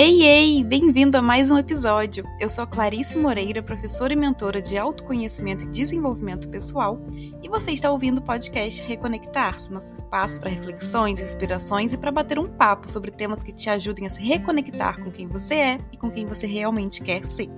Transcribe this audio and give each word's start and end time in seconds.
Ei, 0.00 0.22
ei! 0.22 0.62
Bem-vindo 0.62 1.18
a 1.18 1.20
mais 1.20 1.50
um 1.50 1.58
episódio. 1.58 2.24
Eu 2.38 2.48
sou 2.48 2.64
Clarice 2.64 3.18
Moreira, 3.18 3.60
professora 3.60 4.12
e 4.12 4.16
mentora 4.16 4.62
de 4.62 4.78
autoconhecimento 4.78 5.64
e 5.64 5.70
desenvolvimento 5.70 6.48
pessoal, 6.48 7.00
e 7.42 7.48
você 7.48 7.72
está 7.72 7.90
ouvindo 7.90 8.18
o 8.18 8.22
podcast 8.22 8.80
Reconectar-se, 8.80 9.72
nosso 9.72 9.96
espaço 9.96 10.38
para 10.38 10.50
reflexões, 10.50 11.18
inspirações 11.18 11.92
e 11.92 11.98
para 11.98 12.12
bater 12.12 12.38
um 12.38 12.46
papo 12.46 12.88
sobre 12.88 13.10
temas 13.10 13.42
que 13.42 13.50
te 13.50 13.68
ajudem 13.70 14.06
a 14.06 14.10
se 14.10 14.22
reconectar 14.22 15.02
com 15.02 15.10
quem 15.10 15.26
você 15.26 15.54
é 15.54 15.78
e 15.92 15.96
com 15.96 16.12
quem 16.12 16.26
você 16.26 16.46
realmente 16.46 17.02
quer 17.02 17.26
ser. 17.26 17.48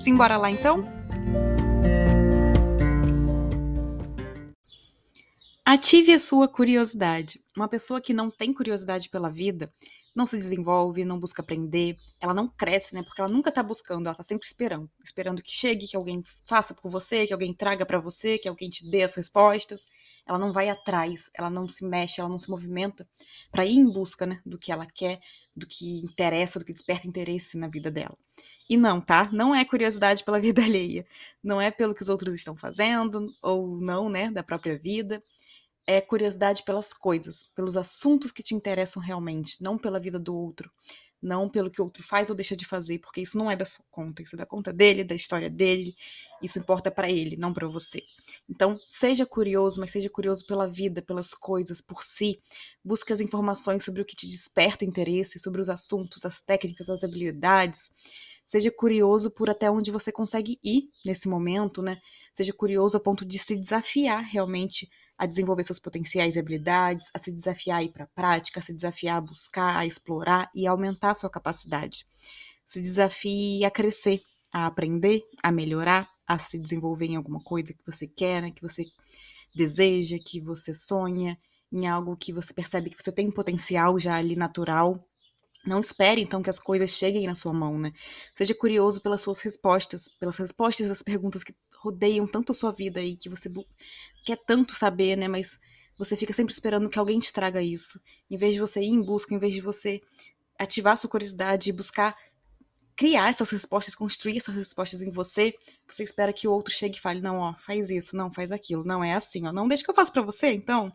Simbora 0.00 0.36
lá 0.36 0.48
então? 0.48 0.88
Ative 5.64 6.12
a 6.12 6.20
sua 6.20 6.46
curiosidade. 6.46 7.40
Uma 7.56 7.66
pessoa 7.66 8.00
que 8.00 8.14
não 8.14 8.30
tem 8.30 8.54
curiosidade 8.54 9.08
pela 9.08 9.28
vida 9.28 9.72
não 10.20 10.26
se 10.26 10.36
desenvolve, 10.36 11.02
não 11.02 11.18
busca 11.18 11.40
aprender, 11.40 11.96
ela 12.20 12.34
não 12.34 12.46
cresce, 12.46 12.94
né? 12.94 13.02
Porque 13.02 13.22
ela 13.22 13.30
nunca 13.30 13.50
tá 13.50 13.62
buscando, 13.62 14.06
ela 14.06 14.14
tá 14.14 14.22
sempre 14.22 14.46
esperando, 14.46 14.90
esperando 15.02 15.42
que 15.42 15.50
chegue, 15.50 15.88
que 15.88 15.96
alguém 15.96 16.22
faça 16.46 16.74
por 16.74 16.90
você, 16.90 17.26
que 17.26 17.32
alguém 17.32 17.54
traga 17.54 17.86
para 17.86 17.98
você, 17.98 18.36
que 18.36 18.46
alguém 18.46 18.68
te 18.68 18.88
dê 18.88 19.02
as 19.02 19.14
respostas. 19.14 19.86
Ela 20.26 20.38
não 20.38 20.52
vai 20.52 20.68
atrás, 20.68 21.30
ela 21.34 21.48
não 21.48 21.66
se 21.66 21.82
mexe, 21.84 22.20
ela 22.20 22.28
não 22.28 22.36
se 22.36 22.50
movimenta 22.50 23.08
para 23.50 23.64
ir 23.64 23.76
em 23.76 23.90
busca, 23.90 24.26
né, 24.26 24.42
do 24.44 24.58
que 24.58 24.70
ela 24.70 24.86
quer, 24.86 25.18
do 25.56 25.66
que 25.66 26.04
interessa, 26.04 26.58
do 26.58 26.66
que 26.66 26.72
desperta 26.72 27.08
interesse 27.08 27.56
na 27.56 27.66
vida 27.66 27.90
dela. 27.90 28.16
E 28.68 28.76
não, 28.76 29.00
tá? 29.00 29.30
Não 29.32 29.54
é 29.54 29.64
curiosidade 29.64 30.22
pela 30.22 30.38
vida 30.40 30.62
alheia, 30.62 31.06
não 31.42 31.58
é 31.60 31.70
pelo 31.70 31.94
que 31.94 32.02
os 32.02 32.10
outros 32.10 32.34
estão 32.34 32.54
fazendo 32.54 33.34
ou 33.42 33.78
não, 33.78 34.10
né, 34.10 34.30
da 34.30 34.42
própria 34.42 34.78
vida 34.78 35.22
é 35.86 36.00
curiosidade 36.00 36.62
pelas 36.62 36.92
coisas, 36.92 37.50
pelos 37.54 37.76
assuntos 37.76 38.30
que 38.30 38.42
te 38.42 38.54
interessam 38.54 39.02
realmente, 39.02 39.62
não 39.62 39.78
pela 39.78 40.00
vida 40.00 40.18
do 40.18 40.34
outro, 40.34 40.70
não 41.22 41.48
pelo 41.48 41.70
que 41.70 41.80
o 41.80 41.84
outro 41.84 42.02
faz 42.02 42.30
ou 42.30 42.36
deixa 42.36 42.56
de 42.56 42.64
fazer, 42.64 42.98
porque 42.98 43.20
isso 43.20 43.36
não 43.36 43.50
é 43.50 43.56
da 43.56 43.66
sua 43.66 43.84
conta, 43.90 44.22
isso 44.22 44.34
é 44.36 44.38
da 44.38 44.46
conta 44.46 44.72
dele, 44.72 45.04
da 45.04 45.14
história 45.14 45.50
dele, 45.50 45.94
isso 46.42 46.58
importa 46.58 46.90
para 46.90 47.10
ele, 47.10 47.36
não 47.36 47.52
para 47.52 47.68
você. 47.68 48.02
Então, 48.48 48.78
seja 48.86 49.26
curioso, 49.26 49.80
mas 49.80 49.90
seja 49.90 50.08
curioso 50.08 50.46
pela 50.46 50.66
vida, 50.66 51.02
pelas 51.02 51.34
coisas, 51.34 51.80
por 51.80 52.02
si. 52.02 52.40
Busque 52.82 53.12
as 53.12 53.20
informações 53.20 53.84
sobre 53.84 54.00
o 54.00 54.04
que 54.04 54.16
te 54.16 54.26
desperta 54.26 54.84
interesse, 54.84 55.38
sobre 55.38 55.60
os 55.60 55.68
assuntos, 55.68 56.24
as 56.24 56.40
técnicas, 56.40 56.88
as 56.88 57.04
habilidades. 57.04 57.90
Seja 58.46 58.70
curioso 58.70 59.30
por 59.30 59.50
até 59.50 59.70
onde 59.70 59.92
você 59.92 60.10
consegue 60.10 60.58
ir 60.64 60.88
nesse 61.04 61.28
momento, 61.28 61.82
né? 61.82 62.00
Seja 62.34 62.52
curioso 62.52 62.96
a 62.96 63.00
ponto 63.00 63.24
de 63.24 63.38
se 63.38 63.54
desafiar 63.54 64.24
realmente 64.24 64.90
a 65.20 65.26
desenvolver 65.26 65.62
seus 65.64 65.78
potenciais 65.78 66.34
e 66.34 66.38
habilidades, 66.38 67.10
a 67.12 67.18
se 67.18 67.30
desafiar 67.30 67.80
a 67.80 67.84
ir 67.84 67.90
para 67.90 68.04
a 68.04 68.06
prática, 68.06 68.58
a 68.58 68.62
se 68.62 68.72
desafiar 68.72 69.18
a 69.18 69.20
buscar, 69.20 69.76
a 69.76 69.84
explorar 69.84 70.50
e 70.54 70.66
aumentar 70.66 71.12
sua 71.12 71.28
capacidade. 71.28 72.06
Se 72.64 72.80
desafie 72.80 73.62
a 73.62 73.70
crescer, 73.70 74.22
a 74.50 74.64
aprender, 74.64 75.22
a 75.42 75.52
melhorar, 75.52 76.08
a 76.26 76.38
se 76.38 76.58
desenvolver 76.58 77.04
em 77.04 77.16
alguma 77.16 77.38
coisa 77.38 77.74
que 77.74 77.84
você 77.84 78.06
quer, 78.06 78.40
né, 78.40 78.50
que 78.50 78.62
você 78.62 78.86
deseja, 79.54 80.16
que 80.24 80.40
você 80.40 80.72
sonha, 80.72 81.38
em 81.70 81.86
algo 81.86 82.16
que 82.16 82.32
você 82.32 82.54
percebe 82.54 82.88
que 82.88 83.02
você 83.02 83.12
tem 83.12 83.30
potencial 83.30 83.98
já 83.98 84.16
ali 84.16 84.34
natural. 84.34 85.06
Não 85.66 85.80
espere 85.80 86.22
então 86.22 86.42
que 86.42 86.48
as 86.48 86.58
coisas 86.58 86.88
cheguem 86.88 87.26
na 87.26 87.34
sua 87.34 87.52
mão, 87.52 87.78
né? 87.78 87.92
Seja 88.34 88.54
curioso 88.54 89.02
pelas 89.02 89.20
suas 89.20 89.40
respostas, 89.40 90.08
pelas 90.08 90.38
respostas 90.38 90.90
às 90.90 91.02
perguntas 91.02 91.44
que 91.44 91.54
rodeiam 91.80 92.26
tanto 92.26 92.52
a 92.52 92.54
sua 92.54 92.70
vida 92.70 93.02
e 93.02 93.16
que 93.16 93.28
você 93.28 93.50
quer 94.24 94.38
tanto 94.46 94.74
saber, 94.74 95.16
né? 95.16 95.26
Mas 95.26 95.58
você 95.96 96.14
fica 96.14 96.32
sempre 96.32 96.52
esperando 96.52 96.88
que 96.88 96.98
alguém 96.98 97.18
te 97.18 97.32
traga 97.32 97.62
isso. 97.62 98.00
Em 98.30 98.36
vez 98.36 98.54
de 98.54 98.60
você 98.60 98.80
ir 98.80 98.88
em 98.88 99.02
busca, 99.02 99.34
em 99.34 99.38
vez 99.38 99.54
de 99.54 99.60
você 99.60 100.00
ativar 100.58 100.96
sua 100.96 101.08
curiosidade 101.08 101.70
e 101.70 101.72
buscar 101.72 102.16
criar 102.94 103.30
essas 103.30 103.48
respostas, 103.48 103.94
construir 103.94 104.36
essas 104.36 104.54
respostas 104.54 105.00
em 105.00 105.10
você, 105.10 105.54
você 105.88 106.02
espera 106.02 106.34
que 106.34 106.46
o 106.46 106.52
outro 106.52 106.72
chegue 106.72 106.98
e 106.98 107.00
fale: 107.00 107.22
não, 107.22 107.38
ó, 107.38 107.54
faz 107.54 107.88
isso, 107.88 108.14
não, 108.14 108.30
faz 108.30 108.52
aquilo, 108.52 108.84
não 108.84 109.02
é 109.02 109.14
assim, 109.14 109.46
ó, 109.46 109.52
não 109.52 109.66
deixa 109.66 109.82
que 109.82 109.90
eu 109.90 109.94
faça 109.94 110.12
para 110.12 110.22
você, 110.22 110.52
então. 110.52 110.92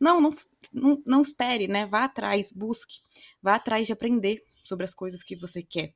Não, 0.00 0.20
não, 0.20 0.34
não, 0.72 1.02
não 1.06 1.22
espere, 1.22 1.68
né? 1.68 1.86
Vá 1.86 2.04
atrás, 2.04 2.50
busque, 2.50 3.00
vá 3.40 3.54
atrás 3.54 3.86
de 3.86 3.92
aprender 3.92 4.42
sobre 4.64 4.84
as 4.84 4.92
coisas 4.92 5.22
que 5.22 5.36
você 5.36 5.62
quer. 5.62 5.94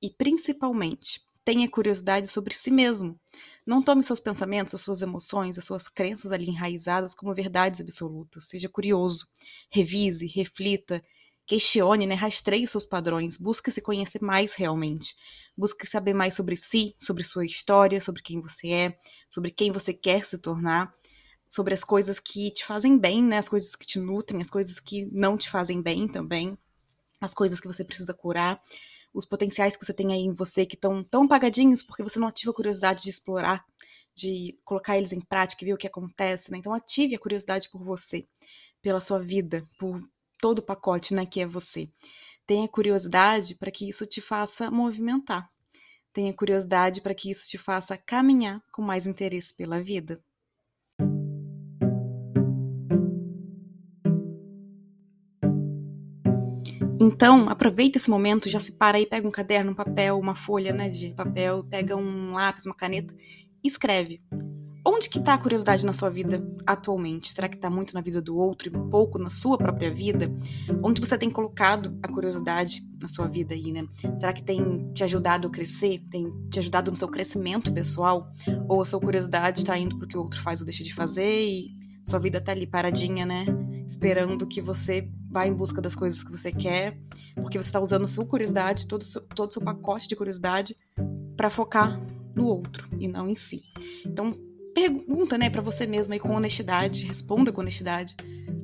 E 0.00 0.08
principalmente, 0.10 1.20
tenha 1.44 1.68
curiosidade 1.68 2.26
sobre 2.26 2.54
si 2.54 2.70
mesmo. 2.70 3.20
Não 3.66 3.82
tome 3.82 4.02
seus 4.02 4.20
pensamentos, 4.20 4.74
as 4.74 4.82
suas 4.82 5.00
emoções, 5.00 5.56
as 5.56 5.64
suas 5.64 5.88
crenças 5.88 6.30
ali 6.30 6.50
enraizadas 6.50 7.14
como 7.14 7.34
verdades 7.34 7.80
absolutas. 7.80 8.44
Seja 8.44 8.68
curioso, 8.68 9.26
revise, 9.70 10.26
reflita, 10.26 11.02
questione, 11.46 12.06
né? 12.06 12.14
rastreie 12.14 12.66
seus 12.66 12.84
padrões, 12.84 13.36
busque 13.36 13.70
se 13.70 13.80
conhecer 13.80 14.22
mais 14.22 14.54
realmente. 14.54 15.16
Busque 15.56 15.86
saber 15.86 16.14
mais 16.14 16.34
sobre 16.34 16.56
si, 16.56 16.94
sobre 17.00 17.24
sua 17.24 17.44
história, 17.46 18.00
sobre 18.00 18.22
quem 18.22 18.40
você 18.40 18.68
é, 18.68 18.98
sobre 19.30 19.50
quem 19.50 19.72
você 19.72 19.94
quer 19.94 20.24
se 20.26 20.38
tornar, 20.38 20.94
sobre 21.48 21.72
as 21.72 21.84
coisas 21.84 22.18
que 22.18 22.50
te 22.50 22.64
fazem 22.66 22.98
bem, 22.98 23.22
né? 23.22 23.38
As 23.38 23.48
coisas 23.48 23.74
que 23.74 23.86
te 23.86 23.98
nutrem, 23.98 24.42
as 24.42 24.50
coisas 24.50 24.78
que 24.78 25.06
não 25.12 25.36
te 25.36 25.50
fazem 25.50 25.80
bem 25.80 26.08
também, 26.08 26.58
as 27.20 27.32
coisas 27.32 27.60
que 27.60 27.66
você 27.66 27.84
precisa 27.84 28.12
curar 28.12 28.60
os 29.14 29.24
potenciais 29.24 29.76
que 29.76 29.86
você 29.86 29.94
tem 29.94 30.12
aí 30.12 30.22
em 30.22 30.34
você 30.34 30.66
que 30.66 30.74
estão 30.74 31.02
tão 31.04 31.22
apagadinhos 31.22 31.82
porque 31.82 32.02
você 32.02 32.18
não 32.18 32.26
ativa 32.26 32.50
a 32.50 32.54
curiosidade 32.54 33.04
de 33.04 33.10
explorar, 33.10 33.64
de 34.14 34.58
colocar 34.64 34.98
eles 34.98 35.12
em 35.12 35.20
prática 35.20 35.62
e 35.62 35.66
ver 35.66 35.72
o 35.74 35.78
que 35.78 35.86
acontece, 35.86 36.50
né? 36.50 36.58
Então 36.58 36.74
ative 36.74 37.14
a 37.14 37.18
curiosidade 37.18 37.70
por 37.70 37.82
você, 37.82 38.26
pela 38.82 39.00
sua 39.00 39.20
vida, 39.20 39.66
por 39.78 40.00
todo 40.40 40.58
o 40.58 40.62
pacote, 40.62 41.14
né, 41.14 41.24
que 41.24 41.40
é 41.40 41.46
você. 41.46 41.88
Tenha 42.46 42.68
curiosidade 42.68 43.54
para 43.54 43.70
que 43.70 43.88
isso 43.88 44.04
te 44.04 44.20
faça 44.20 44.70
movimentar. 44.70 45.48
Tenha 46.12 46.34
curiosidade 46.34 47.00
para 47.00 47.14
que 47.14 47.30
isso 47.30 47.48
te 47.48 47.56
faça 47.56 47.96
caminhar 47.96 48.62
com 48.70 48.82
mais 48.82 49.06
interesse 49.06 49.54
pela 49.54 49.82
vida. 49.82 50.22
Então, 57.04 57.50
aproveita 57.50 57.98
esse 57.98 58.08
momento, 58.08 58.48
já 58.48 58.58
se 58.58 58.72
para 58.72 58.96
aí, 58.96 59.04
pega 59.04 59.28
um 59.28 59.30
caderno, 59.30 59.72
um 59.72 59.74
papel, 59.74 60.18
uma 60.18 60.34
folha 60.34 60.72
né, 60.72 60.88
de 60.88 61.10
papel, 61.10 61.62
pega 61.64 61.94
um 61.94 62.32
lápis, 62.32 62.64
uma 62.64 62.74
caneta 62.74 63.14
e 63.62 63.68
escreve. 63.68 64.22
Onde 64.82 65.10
que 65.10 65.18
está 65.18 65.34
a 65.34 65.38
curiosidade 65.38 65.84
na 65.84 65.92
sua 65.92 66.08
vida 66.08 66.42
atualmente? 66.66 67.30
Será 67.30 67.46
que 67.46 67.56
está 67.56 67.68
muito 67.68 67.92
na 67.92 68.00
vida 68.00 68.22
do 68.22 68.38
outro 68.38 68.68
e 68.68 68.70
pouco 68.70 69.18
na 69.18 69.28
sua 69.28 69.58
própria 69.58 69.92
vida? 69.92 70.34
Onde 70.82 70.98
você 70.98 71.18
tem 71.18 71.28
colocado 71.28 71.94
a 72.02 72.08
curiosidade 72.08 72.82
na 72.98 73.06
sua 73.06 73.26
vida 73.26 73.54
aí, 73.54 73.70
né? 73.70 73.86
Será 74.18 74.32
que 74.32 74.42
tem 74.42 74.90
te 74.94 75.04
ajudado 75.04 75.48
a 75.48 75.50
crescer? 75.50 76.02
Tem 76.10 76.32
te 76.48 76.58
ajudado 76.58 76.90
no 76.90 76.96
seu 76.96 77.08
crescimento 77.08 77.70
pessoal? 77.70 78.30
Ou 78.66 78.80
a 78.80 78.84
sua 78.86 78.98
curiosidade 78.98 79.60
está 79.60 79.76
indo 79.76 79.98
porque 79.98 80.16
o 80.16 80.22
outro 80.22 80.40
faz 80.40 80.60
ou 80.60 80.64
deixa 80.64 80.82
de 80.82 80.94
fazer 80.94 81.42
e 81.42 81.68
sua 82.06 82.18
vida 82.18 82.40
tá 82.40 82.52
ali 82.52 82.66
paradinha, 82.66 83.26
né? 83.26 83.44
Esperando 83.86 84.46
que 84.46 84.62
você 84.62 85.10
vá 85.34 85.48
em 85.48 85.52
busca 85.52 85.82
das 85.82 85.96
coisas 85.96 86.22
que 86.22 86.30
você 86.30 86.52
quer, 86.52 86.96
porque 87.34 87.60
você 87.60 87.68
está 87.68 87.80
usando 87.80 88.06
sua 88.06 88.24
curiosidade, 88.24 88.86
todo 88.86 89.04
seu, 89.04 89.20
todo 89.20 89.52
seu 89.52 89.60
pacote 89.60 90.06
de 90.06 90.14
curiosidade, 90.14 90.76
para 91.36 91.50
focar 91.50 92.00
no 92.36 92.46
outro 92.46 92.88
e 92.96 93.08
não 93.08 93.28
em 93.28 93.34
si. 93.34 93.64
Então, 94.06 94.32
pergunta, 94.72 95.36
né, 95.36 95.50
para 95.50 95.60
você 95.60 95.88
mesma 95.88 96.14
aí 96.14 96.20
com 96.20 96.32
honestidade, 96.32 97.04
responda 97.04 97.50
com 97.50 97.60
honestidade, 97.60 98.14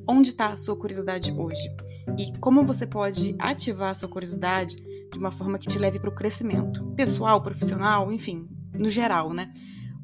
onde 0.07 0.29
está 0.29 0.53
a 0.53 0.57
sua 0.57 0.77
curiosidade 0.77 1.33
hoje? 1.33 1.69
E 2.17 2.31
como 2.39 2.65
você 2.65 2.87
pode 2.87 3.35
ativar 3.37 3.89
a 3.89 3.93
sua 3.93 4.07
curiosidade 4.07 4.77
de 5.11 5.19
uma 5.19 5.31
forma 5.31 5.59
que 5.59 5.67
te 5.67 5.77
leve 5.77 5.99
para 5.99 6.09
o 6.09 6.15
crescimento 6.15 6.85
pessoal, 6.95 7.41
profissional, 7.41 8.13
enfim, 8.13 8.47
no 8.73 8.89
geral, 8.89 9.33
né? 9.33 9.53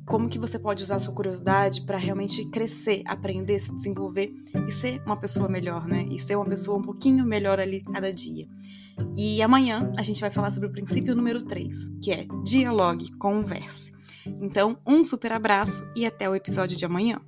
Como 0.07 0.29
que 0.29 0.39
você 0.39 0.57
pode 0.57 0.81
usar 0.81 0.95
a 0.95 0.99
sua 0.99 1.13
curiosidade 1.13 1.81
para 1.81 1.97
realmente 1.97 2.45
crescer, 2.49 3.03
aprender, 3.05 3.59
se 3.59 3.75
desenvolver 3.75 4.33
e 4.67 4.71
ser 4.71 5.01
uma 5.05 5.17
pessoa 5.17 5.49
melhor, 5.49 5.85
né? 5.85 6.05
E 6.09 6.17
ser 6.17 6.37
uma 6.37 6.45
pessoa 6.45 6.77
um 6.77 6.81
pouquinho 6.81 7.25
melhor 7.25 7.59
ali 7.59 7.81
cada 7.81 8.11
dia. 8.11 8.47
E 9.15 9.41
amanhã 9.41 9.91
a 9.97 10.01
gente 10.01 10.21
vai 10.21 10.31
falar 10.31 10.49
sobre 10.49 10.69
o 10.69 10.71
princípio 10.71 11.13
número 11.13 11.43
3, 11.43 11.89
que 12.01 12.11
é 12.11 12.25
dialogue, 12.43 13.11
converse. 13.17 13.91
Então, 14.41 14.77
um 14.87 15.03
super 15.03 15.33
abraço 15.33 15.85
e 15.95 16.05
até 16.05 16.29
o 16.29 16.35
episódio 16.35 16.77
de 16.77 16.85
amanhã. 16.85 17.21